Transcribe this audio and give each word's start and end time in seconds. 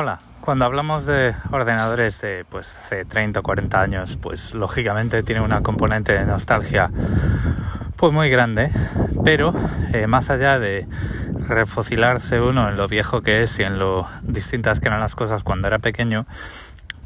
Hola, 0.00 0.20
cuando 0.42 0.64
hablamos 0.64 1.06
de 1.06 1.34
ordenadores 1.50 2.20
de 2.20 2.46
pues 2.48 2.78
hace 2.78 3.04
30 3.04 3.40
o 3.40 3.42
40 3.42 3.80
años, 3.80 4.16
pues 4.16 4.54
lógicamente 4.54 5.24
tiene 5.24 5.40
una 5.40 5.64
componente 5.64 6.12
de 6.12 6.24
nostalgia 6.24 6.88
pues 7.96 8.12
muy 8.12 8.30
grande, 8.30 8.70
pero 9.24 9.52
eh, 9.92 10.06
más 10.06 10.30
allá 10.30 10.60
de 10.60 10.86
refocilarse 11.48 12.40
uno 12.40 12.68
en 12.68 12.76
lo 12.76 12.86
viejo 12.86 13.22
que 13.22 13.42
es 13.42 13.58
y 13.58 13.64
en 13.64 13.80
lo 13.80 14.06
distintas 14.22 14.78
que 14.78 14.86
eran 14.86 15.00
las 15.00 15.16
cosas 15.16 15.42
cuando 15.42 15.66
era 15.66 15.80
pequeño, 15.80 16.26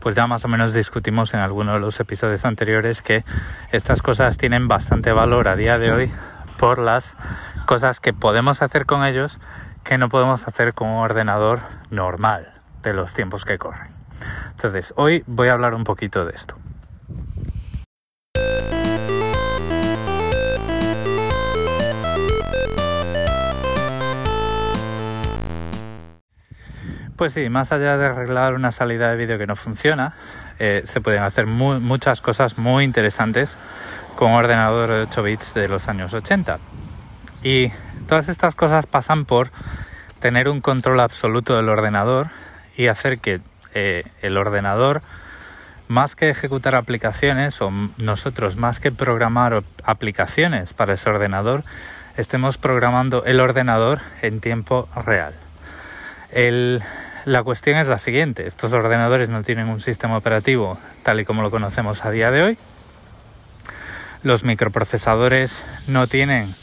pues 0.00 0.14
ya 0.14 0.26
más 0.26 0.44
o 0.44 0.48
menos 0.48 0.74
discutimos 0.74 1.32
en 1.32 1.40
alguno 1.40 1.72
de 1.72 1.80
los 1.80 1.98
episodios 1.98 2.44
anteriores 2.44 3.00
que 3.00 3.24
estas 3.70 4.02
cosas 4.02 4.36
tienen 4.36 4.68
bastante 4.68 5.12
valor 5.12 5.48
a 5.48 5.56
día 5.56 5.78
de 5.78 5.92
hoy 5.92 6.10
por 6.58 6.78
las 6.78 7.16
cosas 7.64 8.00
que 8.00 8.12
podemos 8.12 8.60
hacer 8.60 8.84
con 8.84 9.02
ellos 9.06 9.40
que 9.82 9.96
no 9.96 10.10
podemos 10.10 10.46
hacer 10.46 10.74
con 10.74 10.88
un 10.88 10.98
ordenador 10.98 11.60
normal 11.88 12.61
de 12.82 12.94
los 12.94 13.14
tiempos 13.14 13.44
que 13.44 13.58
corren. 13.58 13.88
Entonces, 14.50 14.92
hoy 14.96 15.24
voy 15.26 15.48
a 15.48 15.52
hablar 15.52 15.74
un 15.74 15.84
poquito 15.84 16.24
de 16.24 16.32
esto. 16.32 16.56
Pues 27.16 27.34
sí, 27.34 27.48
más 27.50 27.70
allá 27.70 27.96
de 27.98 28.06
arreglar 28.06 28.54
una 28.54 28.72
salida 28.72 29.10
de 29.10 29.16
vídeo 29.16 29.38
que 29.38 29.46
no 29.46 29.54
funciona, 29.54 30.14
eh, 30.58 30.82
se 30.84 31.00
pueden 31.00 31.22
hacer 31.22 31.46
muchas 31.46 32.20
cosas 32.20 32.58
muy 32.58 32.84
interesantes 32.84 33.58
con 34.16 34.32
un 34.32 34.38
ordenador 34.38 34.88
de 34.88 35.02
8 35.02 35.22
bits 35.22 35.54
de 35.54 35.68
los 35.68 35.86
años 35.86 36.14
80. 36.14 36.58
Y 37.44 37.68
todas 38.08 38.28
estas 38.28 38.56
cosas 38.56 38.86
pasan 38.86 39.24
por 39.24 39.52
tener 40.18 40.48
un 40.48 40.60
control 40.60 40.98
absoluto 40.98 41.54
del 41.54 41.68
ordenador 41.68 42.28
y 42.76 42.86
hacer 42.88 43.18
que 43.18 43.40
eh, 43.74 44.04
el 44.22 44.36
ordenador, 44.36 45.02
más 45.88 46.16
que 46.16 46.30
ejecutar 46.30 46.74
aplicaciones 46.74 47.60
o 47.60 47.70
nosotros 47.98 48.56
más 48.56 48.80
que 48.80 48.92
programar 48.92 49.62
aplicaciones 49.84 50.74
para 50.74 50.94
ese 50.94 51.10
ordenador, 51.10 51.64
estemos 52.16 52.58
programando 52.58 53.24
el 53.24 53.40
ordenador 53.40 54.00
en 54.20 54.40
tiempo 54.40 54.88
real. 55.06 55.34
la 57.24 57.42
cuestión 57.42 57.78
es 57.78 57.88
la 57.88 57.98
siguiente, 57.98 58.46
estos 58.46 58.72
ordenadores 58.72 59.28
no 59.28 59.42
tienen 59.42 59.68
un 59.68 59.80
sistema 59.80 60.16
operativo 60.16 60.78
tal 61.02 61.20
y 61.20 61.24
como 61.24 61.42
lo 61.42 61.50
conocemos 61.50 62.04
a 62.04 62.10
día 62.10 62.30
de 62.30 62.42
hoy. 62.42 62.58
Los 64.22 64.44
microprocesadores 64.44 65.64
no 65.88 66.06
tienen 66.06 66.54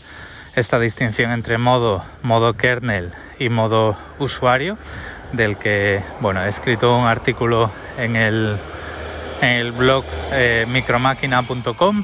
esta 0.56 0.80
distinción 0.80 1.32
entre 1.32 1.58
modo, 1.58 2.04
modo 2.24 2.54
kernel 2.54 3.12
y 3.38 3.50
modo 3.50 3.98
usuario, 4.18 4.78
del 5.34 5.58
que 5.58 6.02
bueno, 6.22 6.44
he 6.44 6.50
escrito 6.50 6.98
un 6.98 7.08
artículo 7.08 7.72
en 7.98 8.16
el, 8.16 8.58
en 9.42 9.50
el 9.50 9.72
blog 9.72 10.04
eh, 10.32 10.66
micromáquina.com 10.70 12.04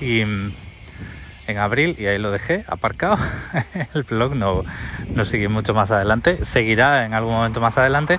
y 0.00 0.20
en 0.20 1.58
abril 1.58 1.96
y 1.98 2.06
ahí 2.06 2.18
lo 2.18 2.30
dejé 2.30 2.64
aparcado. 2.68 3.16
el 3.94 4.02
blog 4.04 4.34
no, 4.34 4.64
no 5.08 5.24
sigue 5.24 5.48
mucho 5.48 5.74
más 5.74 5.90
adelante, 5.90 6.44
seguirá 6.44 7.04
en 7.04 7.14
algún 7.14 7.34
momento 7.34 7.60
más 7.60 7.76
adelante, 7.78 8.18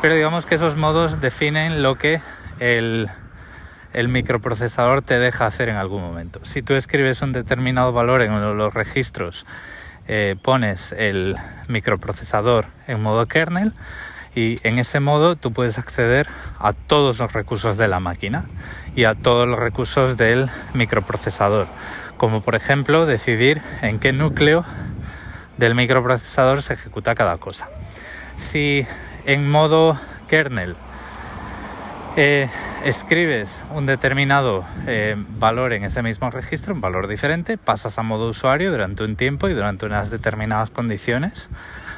pero 0.00 0.14
digamos 0.14 0.46
que 0.46 0.54
esos 0.54 0.76
modos 0.76 1.20
definen 1.20 1.82
lo 1.82 1.96
que 1.96 2.20
el, 2.58 3.08
el 3.92 4.08
microprocesador 4.08 5.02
te 5.02 5.18
deja 5.18 5.46
hacer 5.46 5.68
en 5.68 5.76
algún 5.76 6.02
momento. 6.02 6.40
Si 6.42 6.62
tú 6.62 6.74
escribes 6.74 7.22
un 7.22 7.32
determinado 7.32 7.92
valor 7.92 8.22
en 8.22 8.32
uno 8.32 8.48
de 8.48 8.54
los 8.54 8.74
registros 8.74 9.46
eh, 10.12 10.34
pones 10.42 10.90
el 10.90 11.36
microprocesador 11.68 12.66
en 12.88 13.00
modo 13.00 13.28
kernel 13.28 13.72
y 14.34 14.58
en 14.66 14.80
ese 14.80 14.98
modo 14.98 15.36
tú 15.36 15.52
puedes 15.52 15.78
acceder 15.78 16.26
a 16.58 16.72
todos 16.72 17.20
los 17.20 17.32
recursos 17.32 17.76
de 17.76 17.86
la 17.86 18.00
máquina 18.00 18.46
y 18.96 19.04
a 19.04 19.14
todos 19.14 19.46
los 19.46 19.60
recursos 19.60 20.16
del 20.16 20.48
microprocesador, 20.74 21.68
como 22.16 22.40
por 22.40 22.56
ejemplo 22.56 23.06
decidir 23.06 23.62
en 23.82 24.00
qué 24.00 24.12
núcleo 24.12 24.64
del 25.58 25.76
microprocesador 25.76 26.60
se 26.62 26.74
ejecuta 26.74 27.14
cada 27.14 27.36
cosa. 27.36 27.68
Si 28.34 28.84
en 29.26 29.48
modo 29.48 29.96
kernel 30.26 30.74
eh, 32.16 32.48
escribes 32.84 33.64
un 33.74 33.86
determinado 33.86 34.64
eh, 34.86 35.14
valor 35.38 35.72
en 35.72 35.84
ese 35.84 36.02
mismo 36.02 36.30
registro, 36.30 36.74
un 36.74 36.80
valor 36.80 37.06
diferente, 37.06 37.56
pasas 37.56 37.98
a 37.98 38.02
modo 38.02 38.28
usuario 38.28 38.70
durante 38.70 39.04
un 39.04 39.16
tiempo 39.16 39.48
y 39.48 39.54
durante 39.54 39.86
unas 39.86 40.10
determinadas 40.10 40.70
condiciones 40.70 41.50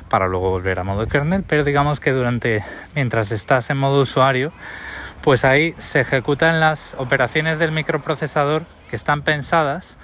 para 0.08 0.28
luego 0.28 0.50
volver 0.50 0.78
a 0.78 0.84
modo 0.84 1.06
kernel, 1.06 1.44
pero 1.48 1.64
digamos 1.64 1.98
que 1.98 2.12
durante 2.12 2.62
mientras 2.94 3.32
estás 3.32 3.70
en 3.70 3.78
modo 3.78 4.02
usuario, 4.02 4.52
pues 5.22 5.44
ahí 5.44 5.74
se 5.78 6.00
ejecutan 6.00 6.60
las 6.60 6.94
operaciones 6.98 7.58
del 7.58 7.72
microprocesador 7.72 8.64
que 8.90 8.96
están 8.96 9.22
pensadas 9.22 9.96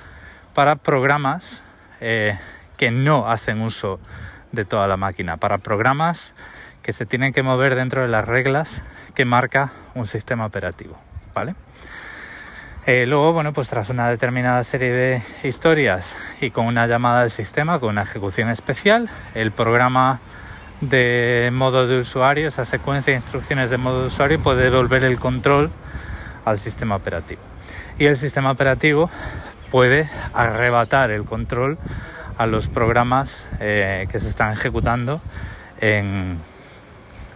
para 0.55 0.77
programas 0.77 1.65
eh, 2.01 2.39
que 2.79 2.91
no 2.91 3.31
hacen 3.31 3.61
uso 3.61 4.01
de 4.53 4.65
toda 4.65 4.87
la 4.87 4.97
máquina, 4.97 5.37
para 5.37 5.59
programas 5.59 6.35
que 6.89 6.93
se 6.95 7.05
tienen 7.05 7.35
que 7.35 7.43
mover 7.43 7.75
dentro 7.75 8.01
de 8.01 8.09
las 8.09 8.25
reglas 8.25 8.83
que 9.15 9.27
marca 9.27 9.73
un 9.95 10.07
sistema 10.07 10.47
operativo, 10.47 10.97
¿vale? 11.35 11.55
Eh, 12.87 13.05
luego, 13.07 13.35
bueno, 13.35 13.53
pues 13.53 13.69
tras 13.69 13.91
una 13.91 14.09
determinada 14.09 14.65
serie 14.65 14.91
de 14.91 15.23
historias 15.43 16.17
y 16.41 16.51
con 16.51 16.65
una 16.65 16.87
llamada 16.87 17.21
del 17.21 17.31
sistema, 17.31 17.79
con 17.79 17.91
una 17.91 18.05
ejecución 18.05 18.49
especial, 18.49 19.11
el 19.35 19.53
programa 19.53 20.21
de 20.81 21.51
modo 21.53 21.87
de 21.87 21.99
usuario, 21.99 22.49
esa 22.49 22.65
secuencia 22.65 23.13
de 23.13 23.19
instrucciones 23.19 23.69
de 23.69 23.77
modo 23.77 24.01
de 24.01 24.07
usuario 24.07 24.43
puede 24.43 24.63
devolver 24.63 25.05
el 25.05 25.19
control 25.19 25.71
al 26.47 26.59
sistema 26.59 26.97
operativo. 26.97 27.43
Y 27.99 28.07
el 28.07 28.17
sistema 28.17 28.51
operativo 28.51 29.11
puede 29.71 30.09
arrebatar 30.33 31.11
el 31.11 31.25
control 31.25 31.77
a 32.39 32.47
los 32.47 32.69
programas 32.69 33.51
eh, 33.61 34.09
que 34.11 34.19
se 34.19 34.31
están 34.31 34.55
ejecutando 34.55 35.21
en, 35.83 36.39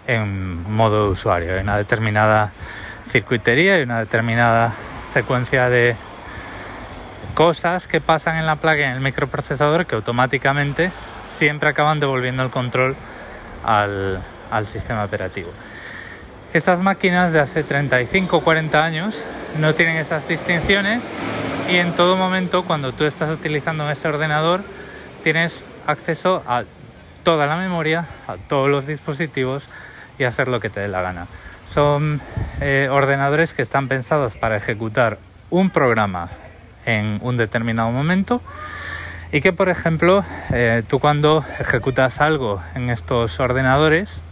en 0.07 0.71
modo 0.71 1.11
usuario, 1.11 1.57
en 1.57 1.65
una 1.65 1.77
determinada 1.77 2.53
circuitería 3.07 3.79
y 3.79 3.83
una 3.83 3.99
determinada 3.99 4.73
secuencia 5.13 5.69
de 5.69 5.97
cosas 7.35 7.89
que 7.89 8.01
pasan 8.01 8.37
en 8.37 8.47
la 8.47 8.57
placa 8.57 8.83
en 8.83 8.93
el 8.93 9.01
microprocesador 9.01 9.87
que 9.87 9.95
automáticamente 9.95 10.91
siempre 11.27 11.71
acaban 11.71 12.01
devolviendo 12.01 12.43
el 12.43 12.51
control 12.51 12.97
al, 13.65 14.21
al 14.51 14.67
sistema 14.67 15.05
operativo. 15.05 15.51
Estas 16.53 16.81
máquinas 16.81 17.33
de 17.33 17.41
hace 17.41 17.63
35 17.63 18.37
o 18.37 18.41
40 18.43 18.85
años 18.85 19.27
no 19.59 19.75
tienen 19.75 19.97
esas 19.97 20.29
distinciones 20.29 21.15
y 21.71 21.77
en 21.77 21.93
todo 21.93 22.17
momento 22.17 22.65
cuando 22.65 22.93
tú 22.93 23.05
estás 23.05 23.31
utilizando 23.31 23.89
ese 23.91 24.09
ordenador 24.09 24.63
tienes 25.23 25.65
acceso 25.87 26.43
a 26.47 26.65
toda 27.23 27.47
la 27.47 27.57
memoria, 27.57 28.07
a 28.27 28.37
todos 28.37 28.69
los 28.69 28.87
dispositivos, 28.87 29.67
y 30.19 30.25
hacer 30.25 30.49
lo 30.49 30.61
que 30.61 30.71
te 30.71 30.81
dé 30.81 30.89
la 30.89 31.03
gana. 31.03 31.27
Son 31.67 32.21
eh, 32.61 32.89
ordenadores 32.91 33.55
que 33.55 33.63
están 33.63 33.89
pensados 33.89 34.37
para 34.37 34.57
ejecutar 34.57 35.19
un 35.51 35.71
programa 35.71 36.29
en 36.87 37.19
un 37.23 37.37
determinado 37.37 37.91
momento 37.91 38.43
y 39.33 39.41
que 39.41 39.53
por 39.53 39.69
ejemplo 39.69 40.25
eh, 40.53 40.83
tú 40.89 40.99
cuando 40.99 41.45
ejecutas 41.59 42.21
algo 42.21 42.63
en 42.75 42.91
estos 42.91 43.41
ordenadores 43.41 44.23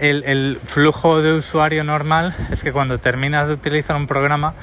el, 0.00 0.24
el, 0.24 0.58
flujo 0.64 1.22
de 1.22 1.34
usuario 1.34 1.84
normal 1.84 2.34
es 2.50 2.64
que 2.64 2.72
cuando 2.72 2.98
terminas 2.98 3.46
de 3.48 3.54
utilizar 3.54 3.94
un 3.94 4.06
programa 4.06 4.54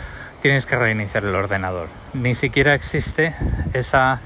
tienes 0.42 0.66
que 0.66 0.76
reiniciar 0.76 1.24
el 1.24 1.36
ordenador 1.36 1.88
ni 2.14 2.36
siquiera 2.36 2.74
existe 2.74 3.34
esa 3.74 4.22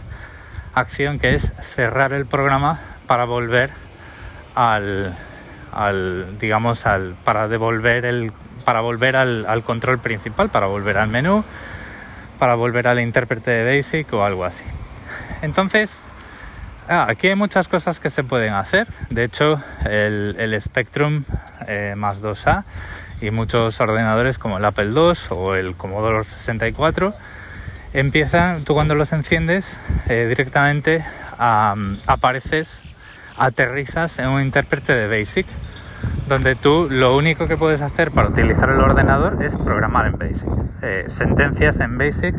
acción 0.74 1.20
que 1.20 1.36
es 1.36 1.54
cerrar 1.62 2.14
el 2.14 2.26
programa 2.26 2.80
para 3.06 3.26
volver 3.26 3.70
al, 4.56 5.16
al 5.72 6.38
digamos, 6.40 6.86
al, 6.86 7.16
para 7.24 7.48
devolver 7.48 8.06
el, 8.06 8.32
para 8.66 8.82
volver 8.82 9.16
al, 9.16 9.46
al, 9.46 9.64
control 9.64 10.00
principal, 10.00 10.50
para 10.50 10.68
volver 10.68 10.98
al 10.98 11.10
menú, 11.10 11.44
para 12.40 12.56
volver 12.56 12.88
al 12.88 13.00
intérprete 13.00 13.52
de 13.52 13.76
Basic 13.78 14.12
o 14.14 14.24
algo 14.24 14.46
así. 14.46 14.66
Entonces, 15.42 16.08
ah, 16.88 17.06
aquí 17.10 17.28
hay 17.28 17.36
muchas 17.36 17.68
cosas 17.68 18.00
que 18.00 18.10
se 18.10 18.24
pueden 18.24 18.54
hacer. 18.54 18.88
De 19.10 19.24
hecho, 19.24 19.60
el, 19.86 20.36
el 20.40 20.60
Spectrum 20.62 21.24
eh, 21.68 21.94
más 21.98 22.22
2A 22.22 22.64
y 23.22 23.32
muchos 23.32 23.80
ordenadores 23.80 24.38
como 24.38 24.58
el 24.58 24.66
Apple 24.66 24.92
II 24.94 25.14
o 25.30 25.56
el 25.56 25.76
Commodore 25.76 26.24
64 26.24 27.14
empiezan, 27.94 28.64
tú 28.64 28.74
cuando 28.74 28.96
los 28.96 29.14
enciendes, 29.14 29.78
eh, 30.10 30.26
directamente 30.28 31.04
apareces 31.38 32.84
aterrizas 33.38 34.20
en 34.20 34.30
un 34.30 34.42
intérprete 34.42 34.94
de 34.94 35.08
BASIC, 35.08 35.48
donde 36.28 36.56
tú 36.56 36.88
lo 36.90 37.16
único 37.18 37.48
que 37.48 37.58
puedes 37.58 37.82
hacer 37.82 38.12
para 38.12 38.30
utilizar 38.30 38.70
el 38.70 38.80
ordenador 38.80 39.44
es 39.44 39.58
programar 39.58 40.08
en 40.08 40.18
BASIC, 40.18 40.50
eh, 40.82 41.04
sentencias 41.08 41.80
en 41.80 41.98
BASIC 41.98 42.36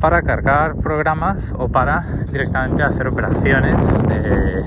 para 0.00 0.22
cargar 0.22 0.76
programas 0.76 1.52
o 1.56 1.68
para 1.68 2.02
directamente 2.30 2.82
hacer 2.82 3.08
operaciones 3.08 3.82
eh, 4.10 4.62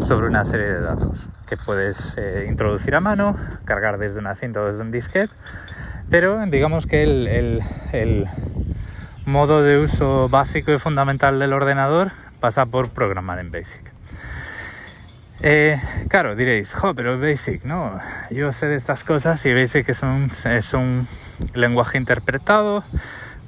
sobre 0.00 0.26
una 0.26 0.44
serie 0.44 0.66
de 0.66 0.80
datos 0.80 1.28
que 1.46 1.56
puedes 1.56 2.16
eh, 2.18 2.46
introducir 2.48 2.94
a 2.94 3.00
mano, 3.00 3.36
cargar 3.64 3.98
desde 3.98 4.18
una 4.18 4.34
cinta 4.34 4.60
o 4.60 4.66
desde 4.66 4.82
un 4.82 4.90
disquete, 4.90 5.32
pero 6.10 6.44
digamos 6.46 6.86
que 6.86 7.02
el, 7.02 8.28
modo 9.24 9.62
de 9.62 9.78
uso 9.78 10.28
básico 10.28 10.72
y 10.72 10.78
fundamental 10.78 11.38
del 11.38 11.52
ordenador 11.52 12.12
pasa 12.40 12.64
por 12.66 12.88
programar 12.88 13.38
en 13.38 13.50
BASIC. 13.50 13.97
Eh, 15.40 15.76
claro, 16.08 16.34
diréis, 16.34 16.74
jo, 16.74 16.94
pero 16.94 17.20
Basic, 17.20 17.62
no, 17.62 17.96
yo 18.30 18.52
sé 18.52 18.66
de 18.66 18.74
estas 18.74 19.04
cosas 19.04 19.46
y 19.46 19.54
Basic 19.54 19.88
es 19.88 20.02
un, 20.02 20.28
es 20.46 20.74
un 20.74 21.06
lenguaje 21.54 21.96
interpretado 21.96 22.82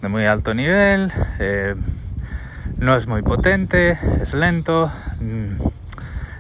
de 0.00 0.08
muy 0.08 0.24
alto 0.24 0.54
nivel, 0.54 1.10
eh, 1.40 1.74
no 2.78 2.94
es 2.94 3.08
muy 3.08 3.22
potente, 3.22 3.98
es 4.22 4.34
lento. 4.34 4.88
Mm, 5.18 5.54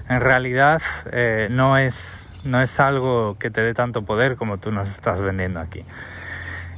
en 0.08 0.20
realidad 0.20 0.82
eh, 1.10 1.48
no, 1.50 1.78
es, 1.78 2.30
no 2.44 2.62
es 2.62 2.78
algo 2.78 3.36
que 3.36 3.50
te 3.50 3.60
dé 3.60 3.74
tanto 3.74 4.02
poder 4.02 4.36
como 4.36 4.58
tú 4.58 4.70
nos 4.70 4.88
estás 4.88 5.20
vendiendo 5.20 5.58
aquí. 5.58 5.84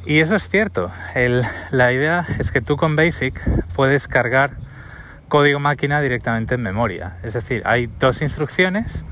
Y 0.06 0.20
eso 0.20 0.34
es 0.34 0.48
cierto. 0.48 0.90
la 1.70 1.92
idea 1.92 2.24
es 2.38 2.50
que 2.50 2.62
tú 2.62 2.78
con 2.78 2.96
Basic 2.96 3.38
puedes 3.74 4.08
cargar 4.08 4.56
código 5.32 5.60
máquina 5.60 6.02
directamente 6.02 6.56
en 6.56 6.62
memoria. 6.62 7.16
Es 7.22 7.32
decir, 7.32 7.62
hay 7.64 7.88
dos 7.98 8.20
instrucciones 8.20 9.06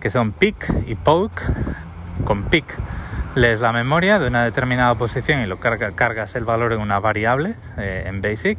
que 0.00 0.10
son 0.10 0.32
pick 0.32 0.68
y 0.86 0.96
poke. 0.96 1.40
Con 2.26 2.42
pick 2.42 2.66
lees 3.34 3.62
la 3.62 3.72
memoria 3.72 4.18
de 4.18 4.26
una 4.26 4.44
determinada 4.44 4.94
posición 4.96 5.40
y 5.40 5.46
lo 5.46 5.58
cargas 5.60 6.36
el 6.36 6.44
valor 6.44 6.74
en 6.74 6.80
una 6.82 7.00
variable 7.00 7.54
eh, 7.78 8.04
en 8.06 8.20
Basic 8.20 8.58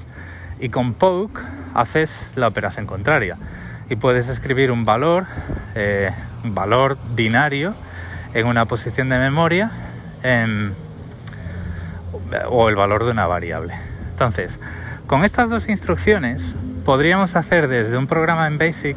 y 0.59 0.69
con 0.69 0.95
poke 0.95 1.39
haces 1.75 2.33
la 2.35 2.47
operación 2.47 2.87
contraria 2.87 3.37
y 3.91 3.95
puedes 3.95 4.27
escribir 4.27 4.71
un 4.71 4.83
valor, 4.83 5.25
eh, 5.75 6.09
un 6.43 6.55
valor 6.55 6.97
binario 7.13 7.75
en 8.33 8.47
una 8.47 8.65
posición 8.65 9.09
de 9.09 9.19
memoria 9.19 9.69
o 12.49 12.69
el 12.69 12.75
valor 12.75 13.05
de 13.05 13.11
una 13.11 13.27
variable. 13.27 13.75
Entonces, 14.13 14.59
con 15.07 15.25
estas 15.25 15.49
dos 15.49 15.69
instrucciones 15.69 16.55
podríamos 16.85 17.35
hacer 17.35 17.67
desde 17.67 17.97
un 17.97 18.05
programa 18.05 18.45
en 18.45 18.59
BASIC 18.59 18.95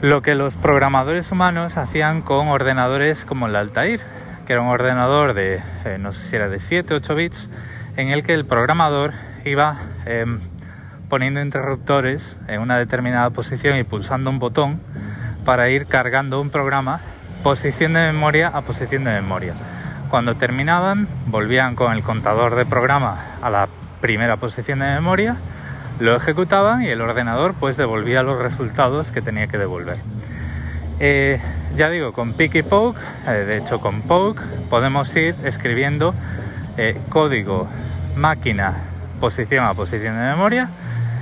lo 0.00 0.22
que 0.22 0.34
los 0.34 0.56
programadores 0.56 1.30
humanos 1.32 1.76
hacían 1.76 2.22
con 2.22 2.48
ordenadores 2.48 3.26
como 3.26 3.46
el 3.46 3.56
Altair, 3.56 4.00
que 4.46 4.54
era 4.54 4.62
un 4.62 4.68
ordenador 4.68 5.34
de, 5.34 5.60
eh, 5.84 5.98
no 6.00 6.12
sé 6.12 6.26
si 6.26 6.36
era 6.36 6.48
de 6.48 6.58
7, 6.58 6.94
8 6.94 7.14
bits, 7.14 7.50
en 7.98 8.08
el 8.08 8.22
que 8.22 8.32
el 8.32 8.46
programador 8.46 9.12
iba 9.44 9.76
em, 10.06 10.40
poniendo 11.10 11.42
interruptores 11.42 12.40
en 12.48 12.62
una 12.62 12.78
determinada 12.78 13.28
posición 13.28 13.76
y 13.76 13.84
pulsando 13.84 14.30
un 14.30 14.38
botón 14.38 14.80
para 15.44 15.68
ir 15.68 15.84
cargando 15.84 16.40
un 16.40 16.48
programa 16.48 17.00
posición 17.42 17.92
de 17.92 18.00
memoria 18.00 18.48
a 18.48 18.62
posición 18.62 19.04
de 19.04 19.12
memoria. 19.12 19.52
Cuando 20.08 20.36
terminaban, 20.36 21.06
volvían 21.26 21.76
con 21.76 21.92
el 21.92 22.02
contador 22.02 22.54
de 22.54 22.64
programa 22.64 23.18
a 23.42 23.50
la 23.50 23.68
primera 24.00 24.36
posición 24.36 24.80
de 24.80 24.86
memoria, 24.86 25.36
lo 25.98 26.16
ejecutaban 26.16 26.82
y 26.82 26.88
el 26.88 27.00
ordenador 27.00 27.54
pues 27.54 27.76
devolvía 27.76 28.22
los 28.22 28.40
resultados 28.40 29.12
que 29.12 29.22
tenía 29.22 29.46
que 29.46 29.58
devolver. 29.58 29.96
Eh, 30.98 31.40
ya 31.76 31.88
digo, 31.88 32.12
con 32.12 32.34
pick 32.34 32.56
y 32.56 32.62
poke, 32.62 33.00
eh, 33.26 33.44
de 33.46 33.56
hecho 33.58 33.80
con 33.80 34.02
poke, 34.02 34.42
podemos 34.68 35.14
ir 35.16 35.34
escribiendo 35.44 36.14
eh, 36.76 37.00
código 37.08 37.68
máquina 38.16 38.74
posición 39.20 39.64
a 39.64 39.74
posición 39.74 40.16
de 40.16 40.22
memoria. 40.22 40.70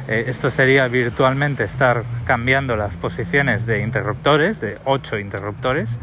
Eh, 0.08 0.24
esto 0.26 0.50
sería 0.50 0.88
virtualmente 0.88 1.64
estar 1.64 2.02
cambiando 2.24 2.76
las 2.76 2.96
posiciones 2.96 3.66
de 3.66 3.82
interruptores, 3.82 4.60
de 4.60 4.78
8 4.84 5.18
interruptores, 5.18 5.98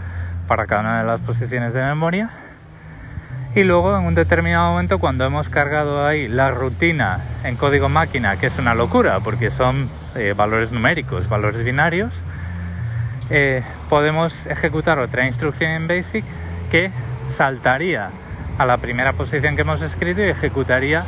para 0.48 0.68
cada 0.68 0.82
una 0.82 1.00
de 1.00 1.08
las 1.08 1.22
posiciones 1.22 1.74
de 1.74 1.84
memoria. 1.84 2.30
Y 3.56 3.64
luego 3.64 3.98
en 3.98 4.04
un 4.04 4.16
determinado 4.16 4.72
momento 4.72 5.00
cuando 5.00 5.24
hemos 5.24 5.48
cargado 5.48 6.06
ahí 6.06 6.28
la 6.28 6.52
rutina 6.52 7.22
en 7.46 7.56
código 7.56 7.88
máquina, 7.88 8.38
que 8.38 8.48
es 8.48 8.60
una 8.60 8.76
locura 8.76 9.22
porque 9.22 9.50
son 9.50 9.88
eh, 10.14 10.34
valores 10.36 10.74
numéricos, 10.74 11.30
valores 11.30 11.64
binarios, 11.64 12.22
eh, 13.30 13.64
podemos 13.88 14.46
ejecutar 14.48 15.00
otra 15.00 15.26
instrucción 15.26 15.72
en 15.72 15.88
BASIC 15.88 16.26
que 16.70 16.92
saltaría 17.24 18.10
a 18.58 18.66
la 18.66 18.76
primera 18.76 19.14
posición 19.14 19.56
que 19.56 19.62
hemos 19.62 19.82
escrito 19.82 20.20
y 20.20 20.26
ejecutaría 20.26 21.06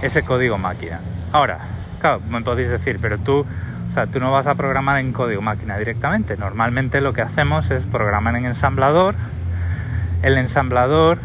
ese 0.00 0.22
código 0.22 0.56
máquina. 0.56 1.00
Ahora, 1.32 1.58
claro, 2.00 2.22
me 2.30 2.40
podéis 2.40 2.70
decir, 2.70 2.96
pero 2.98 3.18
tú, 3.18 3.40
o 3.86 3.90
sea, 3.90 4.06
tú 4.06 4.20
no 4.20 4.32
vas 4.32 4.46
a 4.46 4.54
programar 4.54 5.00
en 5.00 5.12
código 5.12 5.42
máquina 5.42 5.76
directamente. 5.76 6.38
Normalmente 6.38 7.02
lo 7.02 7.12
que 7.12 7.20
hacemos 7.20 7.70
es 7.70 7.88
programar 7.88 8.36
en 8.36 8.46
ensamblador. 8.46 9.16
El 10.22 10.38
ensamblador, 10.38 11.18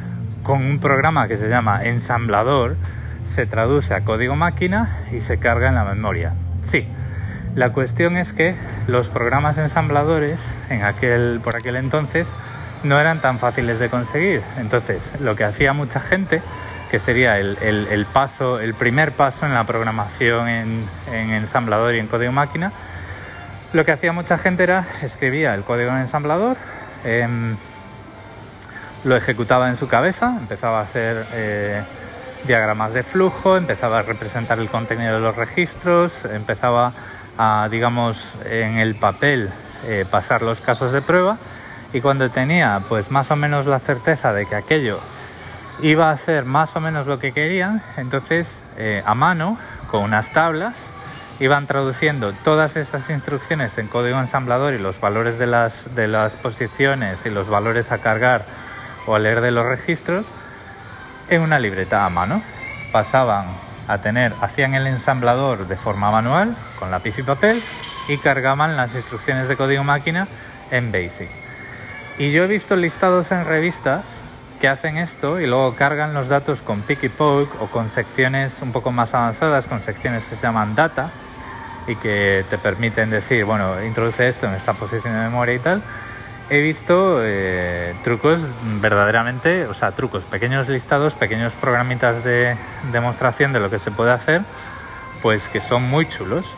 con 0.45 0.63
un 0.63 0.80
programa 0.80 1.27
que 1.27 1.36
se 1.36 1.50
llama 1.50 1.83
ensamblador, 1.83 2.77
se 3.24 3.47
traduce 3.47 3.95
a 3.95 4.01
código 4.01 4.36
máquina 4.36 4.88
y 5.12 5.19
se 5.19 5.39
carga 5.39 5.69
en 5.69 5.75
la 5.75 5.83
memoria. 5.83 6.36
Sí, 6.62 6.88
la 7.56 7.74
cuestión 7.74 8.15
es 8.15 8.31
que 8.31 8.56
los 8.86 9.09
programas 9.09 9.57
ensambladores 9.57 10.53
en 10.69 10.83
aquel, 10.83 11.42
por 11.44 11.56
aquel 11.56 11.75
entonces 11.77 12.36
no 12.83 13.00
eran 13.00 13.21
tan 13.21 13.39
fáciles 13.39 13.80
de 13.80 13.89
conseguir. 13.89 14.44
Entonces, 14.57 15.15
lo 15.19 15.36
que 15.36 15.45
hacía 15.45 15.74
mucha 15.74 16.00
gente, 16.00 16.44
que 16.91 17.00
sería 17.00 17.39
el, 17.39 18.07
paso, 18.13 18.59
el 18.59 18.75
primer 18.75 19.13
paso 19.13 19.48
en 19.48 19.53
la 19.56 19.63
programación 19.63 20.48
en, 20.48 20.86
ensamblador 21.12 21.95
y 21.95 22.00
en 22.00 22.07
código 22.07 22.31
máquina, 22.31 22.71
lo 23.74 23.83
que 23.83 23.94
hacía 23.94 24.13
mucha 24.13 24.38
gente 24.38 24.62
era 24.62 24.86
escribía 25.01 25.56
el 25.56 25.63
código 25.63 25.89
en 25.89 25.98
ensamblador, 25.98 26.56
em, 27.03 27.57
lo 29.06 29.16
ejecutaba 29.16 29.69
en 29.69 29.75
su 29.75 29.88
cabeza, 29.88 30.36
empezaba 30.40 30.80
a 30.80 30.84
hacer 30.84 31.25
eh, 31.34 31.84
diagramas 32.48 32.94
de 32.94 33.04
flujo, 33.04 33.56
empezaba 33.56 34.00
a 34.00 34.02
representar 34.02 34.60
el 34.60 34.68
contenido 34.68 35.13
de 35.13 35.19
los 35.19 35.36
registros, 35.36 36.25
empezaba 36.25 36.92
a, 37.38 37.68
digamos, 37.69 38.36
en 38.46 38.78
el 38.78 38.96
papel 38.96 39.50
eh, 39.86 40.06
pasar 40.10 40.42
los 40.42 40.60
casos 40.60 40.92
de 40.92 41.04
prueba. 41.04 41.38
Y 41.94 42.02
cuando 42.02 42.30
tenía 42.31 42.84
pues 42.90 43.12
más 43.12 43.30
o 43.30 43.36
menos 43.36 43.68
la 43.68 43.80
certeza 43.80 44.34
de 44.34 44.48
que 44.48 44.56
aquello 44.56 45.00
iba 45.81 46.10
a 46.10 46.12
hacer 46.12 46.46
más 46.46 46.75
o 46.75 46.81
menos 46.81 47.06
lo 47.06 47.19
que 47.19 47.31
querían, 47.31 47.81
entonces 47.98 48.66
eh, 48.75 49.04
a 49.06 49.13
mano, 49.13 49.58
con 49.92 50.01
unas 50.01 50.31
tablas, 50.31 50.94
iban 51.40 51.68
traduciendo 51.68 52.34
todas 52.34 52.75
esas 52.75 53.10
instrucciones 53.12 53.78
en 53.78 53.88
código 53.88 54.19
ensamblador 54.19 54.74
y 54.74 54.80
los 54.80 55.00
valores 55.00 55.38
de 55.38 55.46
las, 55.46 55.94
de 55.94 56.08
las 56.08 56.38
posiciones 56.38 57.25
y 57.28 57.30
los 57.30 57.50
valores 57.50 57.92
a 57.92 58.00
cargar 58.00 58.46
o 59.05 59.15
a 59.15 59.19
leer 59.19 59.41
de 59.41 59.51
los 59.51 59.65
registros 59.65 60.27
en 61.29 61.41
una 61.41 61.59
libreta 61.59 62.05
a 62.05 62.09
mano. 62.09 62.41
Pasaban 62.91 63.47
a 63.88 64.00
tener, 64.00 64.33
hacían 64.41 64.74
el 64.74 64.88
ensamblador 64.88 65.67
de 65.67 65.75
forma 65.75 66.12
manual, 66.12 66.55
con 66.79 66.91
lápiz 66.91 67.19
y 67.19 67.24
papel, 67.24 67.62
y 68.07 68.17
cargaban 68.17 68.77
las 68.77 68.95
instrucciones 68.95 69.47
de 69.47 69.57
código 69.57 69.83
máquina 69.83 70.27
en 70.71 70.91
BASIC. 70.91 71.29
Y 72.17 72.31
yo 72.31 72.43
he 72.43 72.47
visto 72.47 72.75
listados 72.75 73.31
en 73.31 73.45
revistas 73.45 74.24
que 74.59 74.67
hacen 74.69 74.97
esto 74.97 75.41
y 75.41 75.47
luego 75.47 75.75
cargan 75.75 76.13
los 76.13 76.29
datos 76.29 76.62
con 76.62 76.81
pick 76.81 77.03
y 77.03 77.09
poke 77.09 77.53
o 77.59 77.67
con 77.67 77.89
secciones 77.89 78.62
un 78.62 78.71
poco 78.71 78.91
más 78.91 79.13
avanzadas, 79.13 79.67
con 79.67 79.81
secciones 79.81 80.25
que 80.25 80.35
se 80.35 80.43
llaman 80.43 80.75
data 80.75 81.12
y 81.88 81.95
que 81.97 82.45
te 82.50 82.57
permiten 82.57 83.09
decir, 83.09 83.43
bueno, 83.45 83.83
introduce 83.83 84.27
esto 84.27 84.47
en 84.47 84.53
esta 84.53 84.74
posición 84.74 85.13
de 85.13 85.19
memoria 85.19 85.55
y 85.55 85.59
tal. 85.59 85.81
He 86.48 86.62
visto 86.62 87.22
eh, 87.24 87.96
trucos 88.04 88.50
verdaderamente, 88.80 89.66
o 89.66 89.74
sea, 89.74 89.94
trucos, 89.94 90.25
pequeños 90.25 90.70
listados, 90.70 91.16
pequeños 91.16 91.56
programitas 91.56 92.24
de 92.24 92.56
demostración 92.92 93.52
de 93.52 93.60
lo 93.60 93.72
que 93.72 93.80
se 93.80 93.90
puede 93.90 94.12
hacer, 94.12 94.44
pues 95.24 95.48
que 95.48 95.60
son 95.60 95.82
muy 95.90 96.08
chulos. 96.08 96.56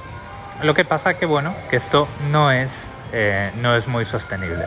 Lo 0.62 0.74
que 0.74 0.84
pasa 0.84 1.14
que, 1.14 1.26
bueno, 1.26 1.56
que 1.70 1.78
esto 1.78 2.08
no 2.32 2.52
es, 2.52 2.92
eh, 3.14 3.52
no 3.62 3.78
es 3.78 3.88
muy 3.88 4.04
sostenible. 4.04 4.66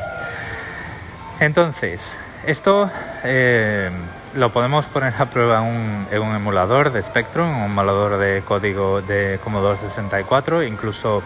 Entonces, 1.39 2.19
esto 2.47 2.91
eh, 3.23 3.91
lo 4.35 4.53
podemos 4.53 4.87
poner 4.87 5.13
a 5.19 5.27
prueba 5.27 5.59
en 5.59 6.23
un, 6.23 6.35
emulador 6.35 6.93
de 6.93 7.03
Spectrum, 7.03 7.59
un 7.59 7.65
emulador 7.65 8.17
de 8.17 8.43
código 8.43 9.03
de 9.03 9.39
Commodore 9.45 9.77
64, 9.77 10.63
incluso 10.63 11.23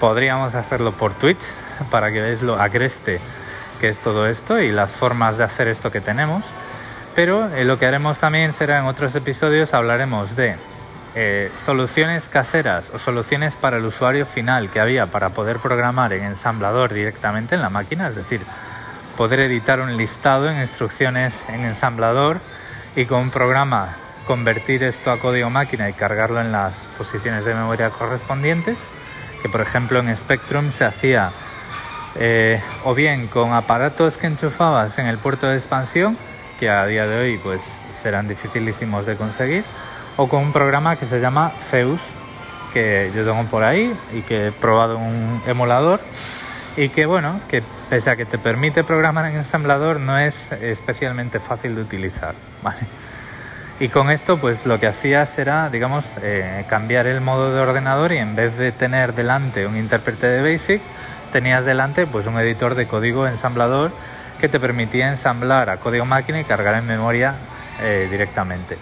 podríamos 0.00 0.56
hacerlo 0.56 0.92
por 0.92 1.14
Twitch 1.14 1.44
para 1.90 2.12
que 2.12 2.20
veáis 2.20 2.42
lo 2.42 2.60
agreste 2.60 3.20
que 3.80 3.88
es 3.88 4.00
todo 4.00 4.26
esto 4.26 4.60
y 4.60 4.70
las 4.70 4.92
formas 4.92 5.36
de 5.36 5.44
hacer 5.44 5.68
esto 5.68 5.90
que 5.90 6.00
tenemos. 6.00 6.46
Pero 7.14 7.54
eh, 7.54 7.64
lo 7.64 7.78
que 7.78 7.86
haremos 7.86 8.18
también 8.18 8.52
será 8.52 8.78
en 8.78 8.86
otros 8.86 9.14
episodios 9.14 9.74
hablaremos 9.74 10.36
de 10.36 10.56
eh, 11.14 11.52
soluciones 11.54 12.28
caseras 12.28 12.90
o 12.92 12.98
soluciones 12.98 13.56
para 13.56 13.76
el 13.76 13.84
usuario 13.84 14.26
final 14.26 14.68
que 14.68 14.80
había 14.80 15.06
para 15.06 15.30
poder 15.30 15.58
programar 15.58 16.12
en 16.12 16.24
ensamblador 16.24 16.92
directamente 16.92 17.54
en 17.54 17.62
la 17.62 17.70
máquina, 17.70 18.08
es 18.08 18.16
decir, 18.16 18.40
poder 19.16 19.38
editar 19.40 19.80
un 19.80 19.96
listado 19.96 20.50
en 20.50 20.58
instrucciones 20.58 21.48
en 21.48 21.64
ensamblador 21.64 22.40
y 22.96 23.04
con 23.04 23.20
un 23.20 23.30
programa 23.30 23.96
convertir 24.26 24.82
esto 24.82 25.12
a 25.12 25.18
código 25.18 25.50
máquina 25.50 25.88
y 25.88 25.92
cargarlo 25.92 26.40
en 26.40 26.50
las 26.50 26.88
posiciones 26.98 27.44
de 27.44 27.54
memoria 27.54 27.90
correspondientes, 27.90 28.90
que 29.40 29.48
por 29.48 29.60
ejemplo 29.60 30.00
en 30.00 30.16
Spectrum 30.16 30.72
se 30.72 30.84
hacía 30.84 31.32
eh, 32.16 32.60
o 32.84 32.94
bien 32.94 33.26
con 33.26 33.52
aparatos 33.52 34.18
que 34.18 34.26
enchufabas 34.26 34.98
en 34.98 35.06
el 35.06 35.18
puerto 35.18 35.46
de 35.46 35.54
expansión, 35.54 36.16
que 36.58 36.70
a 36.70 36.86
día 36.86 37.06
de 37.06 37.18
hoy 37.18 37.38
pues 37.38 37.62
serán 37.62 38.28
dificilísimos 38.28 39.06
de 39.06 39.16
conseguir, 39.16 39.64
o 40.16 40.28
con 40.28 40.42
un 40.42 40.52
programa 40.52 40.96
que 40.96 41.04
se 41.04 41.20
llama 41.20 41.52
Zeus, 41.60 42.12
que 42.72 43.10
yo 43.14 43.24
tengo 43.24 43.44
por 43.44 43.62
ahí 43.62 43.96
y 44.12 44.22
que 44.22 44.48
he 44.48 44.52
probado 44.52 44.98
un 44.98 45.40
emulador 45.46 46.00
y 46.76 46.88
que 46.88 47.06
bueno, 47.06 47.40
que 47.48 47.62
pese 47.88 48.10
a 48.10 48.16
que 48.16 48.24
te 48.24 48.38
permite 48.38 48.82
programar 48.82 49.26
en 49.26 49.36
ensamblador 49.36 50.00
no 50.00 50.18
es 50.18 50.52
especialmente 50.52 51.38
fácil 51.38 51.74
de 51.74 51.82
utilizar, 51.82 52.34
¿vale? 52.62 52.86
Y 53.80 53.88
con 53.88 54.10
esto 54.10 54.38
pues 54.38 54.66
lo 54.66 54.78
que 54.78 54.86
hacías 54.86 55.36
era, 55.38 55.68
digamos, 55.68 56.16
eh, 56.22 56.64
cambiar 56.68 57.06
el 57.06 57.20
modo 57.20 57.52
de 57.52 57.60
ordenador 57.60 58.12
y 58.12 58.18
en 58.18 58.36
vez 58.36 58.56
de 58.56 58.70
tener 58.70 59.14
delante 59.14 59.66
un 59.66 59.76
intérprete 59.76 60.28
de 60.28 60.52
BASIC, 60.52 60.80
tenías 61.34 61.64
delante 61.64 62.06
pues 62.06 62.28
un 62.28 62.38
editor 62.38 62.76
de 62.76 62.86
código 62.86 63.26
ensamblador 63.26 63.90
que 64.38 64.48
te 64.48 64.60
permitía 64.60 65.08
ensamblar 65.08 65.68
a 65.68 65.78
código 65.78 66.04
máquina 66.04 66.38
y 66.38 66.44
cargar 66.44 66.76
en 66.76 66.86
memoria 66.86 67.34
eh, 67.82 68.06
directamente. 68.08 68.78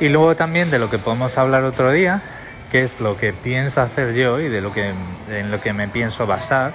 Y 0.00 0.08
luego 0.08 0.34
también 0.34 0.70
de 0.70 0.78
lo 0.78 0.88
que 0.88 0.96
podemos 0.96 1.36
hablar 1.36 1.64
otro 1.64 1.92
día, 1.92 2.22
que 2.70 2.82
es 2.82 3.02
lo 3.02 3.18
que 3.18 3.34
pienso 3.34 3.82
hacer 3.82 4.14
yo 4.14 4.40
y 4.40 4.48
de 4.48 4.62
lo 4.62 4.72
que, 4.72 4.94
en 5.28 5.50
lo 5.50 5.60
que 5.60 5.74
me 5.74 5.88
pienso 5.88 6.26
basar, 6.26 6.72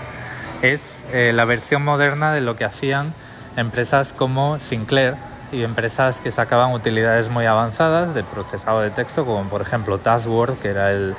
es 0.62 1.08
eh, 1.12 1.32
la 1.34 1.46
versión 1.46 1.84
moderna 1.84 2.32
de 2.32 2.42
lo 2.42 2.56
que 2.56 2.64
hacían 2.64 3.16
empresas 3.56 4.14
como 4.14 4.60
Sinclair 4.60 5.16
y 5.52 5.64
empresas 5.64 6.22
que 6.22 6.30
sacaban 6.30 6.72
utilidades 6.72 7.30
muy 7.30 7.48
avanzadas 7.48 8.14
de 8.14 8.24
procesado 8.24 8.82
de 8.82 8.92
texto, 8.92 9.26
como 9.26 9.50
por 9.50 9.64
ejemplo 9.64 9.98
TaskWord, 9.98 10.60
que 10.60 10.68
era 10.68 10.92
el 10.92 11.16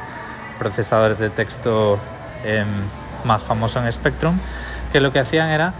procesador 0.60 1.16
de 1.16 1.30
texto 1.30 1.98
em, 2.44 2.68
más 3.24 3.42
famoso 3.42 3.84
en 3.84 3.90
Spectrum, 3.92 4.38
que 4.92 5.00
lo 5.00 5.12
que 5.12 5.20
hacían 5.20 5.48
era 5.50 5.74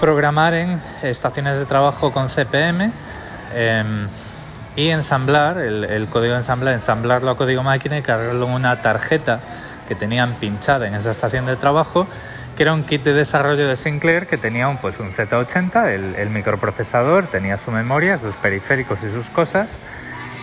programar 0.00 0.54
en 0.54 0.80
estaciones 1.02 1.58
de 1.58 1.66
trabajo 1.66 2.12
con 2.12 2.28
CPM 2.28 2.90
em, 3.54 4.08
y 4.74 4.88
ensamblar 4.88 5.58
el, 5.58 6.08
código 6.08 6.32
de 6.32 6.40
ensamblar, 6.40 6.74
ensamblarlo 6.74 7.30
a 7.30 7.36
código 7.36 7.62
máquina 7.62 7.98
y 7.98 8.02
cargarlo 8.02 8.46
en 8.46 8.52
una 8.52 8.82
tarjeta 8.82 9.40
que 9.86 9.94
tenían 9.94 10.34
pinchada 10.34 10.86
en 10.86 10.94
esa 10.94 11.10
estación 11.10 11.46
de 11.46 11.56
trabajo 11.56 12.06
que 12.56 12.64
era 12.64 12.74
un 12.74 12.84
kit 12.84 13.02
de 13.02 13.12
desarrollo 13.12 13.66
de 13.66 13.76
Sinclair 13.76 14.26
que 14.26 14.36
tenía 14.36 14.68
un, 14.68 14.78
pues, 14.78 15.00
un 15.00 15.10
Z80, 15.10 16.16
el, 16.18 16.30
microprocesador, 16.30 17.26
tenía 17.26 17.56
su 17.56 17.70
memoria, 17.70 18.18
sus 18.18 18.36
periféricos 18.36 19.02
y 19.04 19.10
sus 19.10 19.30
cosas, 19.30 19.80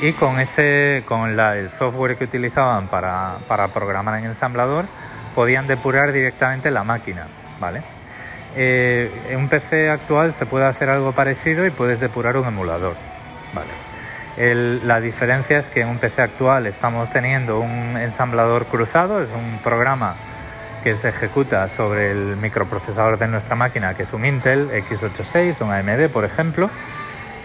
y 0.02 0.14
con, 0.14 0.40
ese, 0.40 1.04
con 1.06 1.40
el 1.40 1.70
software 1.70 2.16
que 2.16 2.24
utilizaban 2.24 2.88
para, 2.88 3.38
para, 3.48 3.72
programar 3.72 4.18
en 4.18 4.26
ensamblador, 4.26 4.88
podían 5.40 5.68
depurar 5.68 6.12
directamente 6.12 6.70
la 6.70 6.84
máquina. 6.84 7.26
¿vale? 7.62 7.82
Eh, 8.58 9.10
en 9.30 9.40
un 9.40 9.48
PC 9.48 9.90
actual 9.90 10.34
se 10.34 10.46
puede 10.46 10.66
hacer 10.66 10.90
algo 10.90 11.14
parecido 11.14 11.66
y 11.66 11.70
puedes 11.70 12.02
depurar 12.02 12.36
un 12.36 12.46
emulador. 12.46 12.96
¿vale? 13.54 13.70
la 14.84 15.00
diferencia 15.00 15.58
es 15.58 15.70
que 15.70 15.80
en 15.80 15.88
un 15.88 15.98
PC 15.98 16.22
actual 16.22 16.68
estamos 16.68 17.10
teniendo 17.12 17.62
un 17.62 17.96
ensamblador 17.96 18.66
cruzado, 18.66 19.22
es 19.22 19.32
un 19.32 19.60
programa 19.64 20.18
que 20.84 20.94
se 20.94 21.08
ejecuta 21.08 21.70
sobre 21.70 22.12
el 22.12 22.36
microprocesador 22.36 23.18
de 23.18 23.30
nuestra 23.30 23.56
máquina, 23.56 23.94
que 23.94 24.04
es 24.04 24.12
un 24.12 24.26
Intel 24.26 24.70
x86, 24.72 25.62
un 25.62 25.72
AMD, 25.72 26.10
por 26.10 26.26
ejemplo, 26.26 26.70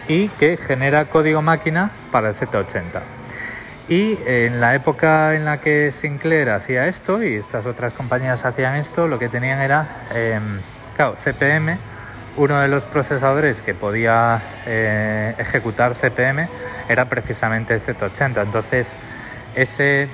y 0.09 0.31
que 0.31 0.57
genera 0.57 1.05
código 1.05 1.43
máquina 1.43 1.93
para 2.11 2.31
el 2.31 2.35
Z80. 2.35 3.14
Y 3.89 4.19
en 4.25 4.61
la 4.61 4.75
época 4.75 5.35
en 5.35 5.45
la 5.45 5.61
que 5.61 5.93
Sinclair 5.93 6.49
hacía 6.49 6.87
esto 6.87 7.23
y 7.23 7.35
estas 7.35 7.67
otras 7.67 7.93
compañías 7.93 8.47
hacían 8.47 8.77
esto, 8.77 9.09
lo 9.09 9.19
que 9.19 9.29
tenían 9.29 9.61
era, 9.61 9.87
em, 10.15 10.61
claro, 10.97 11.17
CPM, 11.17 11.77
uno 12.37 12.61
de 12.61 12.69
los 12.69 12.87
procesadores 12.87 13.61
que 13.61 13.75
podía 13.75 14.41
eh, 14.67 15.35
ejecutar 15.39 15.95
CPM 15.95 16.49
era 16.89 17.09
precisamente 17.09 17.75
el 17.75 17.81
Z80. 17.81 18.43
Entonces, 18.43 18.99
eh, 19.55 20.09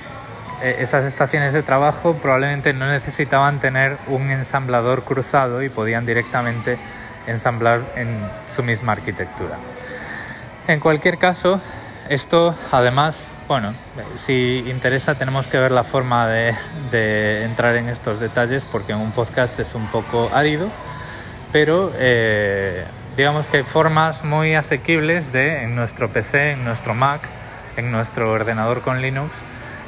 esas 0.62 1.06
estaciones 1.06 1.54
de 1.54 1.62
trabajo 1.62 2.14
probablemente 2.14 2.72
no 2.74 2.88
necesitaban 2.88 3.60
tener 3.60 3.96
un 4.08 4.30
ensamblador 4.30 5.04
cruzado 5.04 5.62
y 5.62 5.68
podían 5.68 6.04
directamente 6.04 6.76
ensamblar 7.26 7.80
en 7.94 8.18
su 8.46 8.62
misma 8.64 8.92
arquitectura. 8.92 9.56
En 10.66 10.80
cualquier 10.80 11.18
caso, 11.18 11.60
esto 12.11 12.57
además, 12.73 13.37
bueno, 13.47 13.73
si 14.17 14.64
interesa 14.69 15.14
tenemos 15.14 15.47
que 15.47 15.59
ver 15.59 15.71
la 15.71 15.85
forma 15.85 16.26
de, 16.26 17.45
entrar 17.45 17.76
en 17.76 17.88
estos 17.88 18.19
detalles 18.19 18.64
porque 18.64 18.93
en 18.93 18.99
un 18.99 19.12
podcast 19.12 19.59
es 19.61 19.76
un 19.76 19.87
poco 19.87 20.29
árido, 20.35 20.69
pero 21.52 21.93
eh, 21.97 22.85
digamos 23.17 23.47
que 23.47 23.59
hay 23.59 23.62
formas 23.62 24.25
muy 24.25 24.57
asequibles 24.57 25.33
de 25.33 25.62
en 25.62 25.76
nuestro 25.76 26.09
PC, 26.09 26.50
en 26.52 26.64
nuestro 26.64 26.95
Mac, 26.95 27.23
en 27.76 27.93
nuestro 27.93 28.33
ordenador 28.33 28.81
con 28.81 29.00
Linux, 29.00 29.37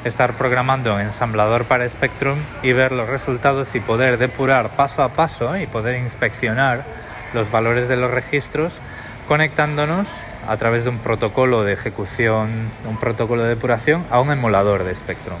estar 0.05 0.35
programando 0.35 0.97
en 0.97 1.07
ensamblador 1.07 1.65
para 1.65 1.87
Spectrum 1.89 2.37
y 2.61 2.71
ver 2.71 2.93
los 2.93 3.09
resultados 3.09 3.75
y 3.75 3.81
poder 3.81 4.17
depurar 4.17 4.69
paso 4.69 5.03
a 5.03 5.09
paso 5.09 5.57
y 5.57 5.67
poder 5.67 5.99
inspeccionar 5.99 6.85
los 7.33 7.51
valores 7.51 7.89
de 7.89 7.97
los 7.97 8.11
registros 8.11 8.79
conectándonos 9.27 10.09
a 10.47 10.57
través 10.57 10.83
de 10.83 10.89
un 10.89 10.99
protocolo 10.99 11.63
de 11.63 11.73
ejecución, 11.73 12.49
un 12.87 12.97
protocolo 12.97 13.43
de 13.43 13.49
depuración 13.49 14.03
a 14.09 14.19
un 14.19 14.31
emulador 14.31 14.83
de 14.83 14.93
Spectrum. 14.93 15.39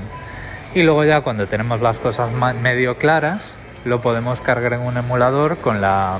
Y 0.75 0.83
luego 0.83 1.03
ya 1.03 1.21
cuando 1.21 1.47
tenemos 1.47 1.81
las 1.81 1.99
cosas 1.99 2.31
medio 2.31 2.97
claras, 2.97 3.59
lo 3.85 4.01
podemos 4.01 4.41
cargar 4.41 4.73
en 4.73 4.81
un 4.81 4.97
emulador 4.97 5.57
con 5.57 5.81
la 5.81 6.17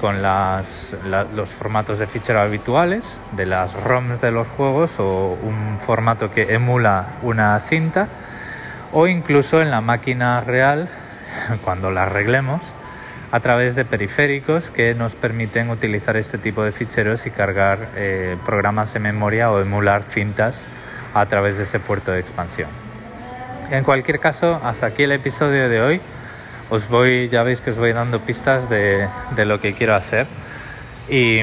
con 0.00 0.22
los 0.22 1.50
formatos 1.50 1.98
de 1.98 2.06
fichero 2.06 2.40
habituales 2.40 3.20
de 3.32 3.44
las 3.44 3.74
ROMs 3.74 4.22
de 4.22 4.30
los 4.30 4.48
juegos 4.48 4.98
o 4.98 5.36
un 5.42 5.78
formato 5.78 6.30
que 6.30 6.54
emula 6.54 7.04
una 7.20 7.58
cinta 7.60 8.08
o 8.92 9.06
incluso 9.06 9.60
en 9.60 9.70
la 9.70 9.82
máquina 9.82 10.40
real 10.40 10.88
cuando 11.64 11.90
la 11.90 12.04
arreglemos 12.04 12.72
a 13.32 13.40
través 13.40 13.76
de 13.76 13.84
periféricos 13.84 14.70
que 14.70 14.94
nos 14.94 15.14
permiten 15.14 15.70
utilizar 15.70 16.16
este 16.16 16.38
tipo 16.38 16.64
de 16.64 16.72
ficheros 16.72 17.26
y 17.26 17.30
cargar 17.30 17.88
eh, 17.96 18.36
programas 18.44 18.92
de 18.92 19.00
memoria 19.00 19.50
o 19.50 19.60
emular 19.60 20.02
cintas 20.02 20.64
a 21.14 21.26
través 21.26 21.56
de 21.56 21.64
ese 21.64 21.78
puerto 21.80 22.12
de 22.12 22.20
expansión. 22.20 22.68
En 23.70 23.84
cualquier 23.84 24.18
caso, 24.18 24.60
hasta 24.64 24.86
aquí 24.86 25.04
el 25.04 25.12
episodio 25.12 25.68
de 25.68 25.80
hoy 25.80 26.00
os 26.70 26.88
voy, 26.88 27.28
ya 27.28 27.42
veis 27.42 27.60
que 27.60 27.70
os 27.70 27.78
voy 27.78 27.92
dando 27.92 28.20
pistas 28.20 28.68
de, 28.68 29.08
lo 29.36 29.60
que 29.60 29.74
quiero 29.74 29.94
hacer. 29.94 30.26
Y, 31.08 31.40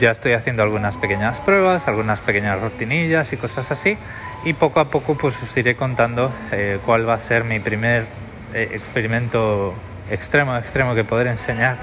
ya 0.00 0.10
estoy 0.10 0.32
haciendo 0.32 0.64
algunas 0.64 0.98
pequeñas 0.98 1.40
pruebas, 1.40 1.86
algunas 1.86 2.20
pequeñas 2.22 2.60
rutinillas 2.60 3.32
y 3.32 3.36
cosas 3.36 3.70
así. 3.70 3.96
Y 4.44 4.54
poco 4.54 4.80
a 4.80 4.86
poco 4.86 5.16
pues 5.16 5.40
os 5.42 5.56
iré 5.56 5.76
contando 5.76 6.32
eh, 6.50 6.78
cuál 6.84 7.08
va 7.08 7.14
a 7.14 7.18
ser 7.18 7.44
mi 7.44 7.60
primer 7.60 8.06
eh, 8.54 8.70
experimento 8.72 9.74
extremo, 10.10 10.56
extremo 10.56 10.94
que 10.94 11.04
poder 11.04 11.26
enseñar 11.26 11.76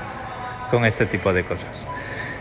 con 0.72 0.86
este 0.86 1.06
tipo 1.06 1.34
de 1.34 1.44
cosas. 1.44 1.86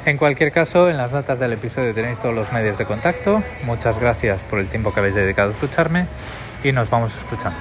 En 0.07 0.19
cualquier 0.19 0.53
caso, 0.53 0.91
en 0.91 0.99
las 0.99 1.13
notas 1.13 1.39
del 1.39 1.55
episodio 1.55 1.95
tenéis 1.95 2.19
todos 2.19 2.35
los 2.35 2.53
medios 2.53 2.77
de 2.77 2.85
contacto. 2.85 3.43
Muchas 3.63 3.99
gracias 3.99 4.45
por 4.45 4.59
el 4.59 4.69
tiempo 4.69 4.93
que 4.93 5.01
habéis 5.01 5.15
dedicado 5.15 5.49
a 5.49 5.53
escucharme 5.53 6.07
y 6.63 6.73
nos 6.73 6.91
vamos 6.91 7.17
escuchando. 7.17 7.59